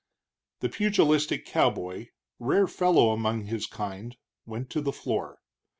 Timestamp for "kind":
3.67-4.17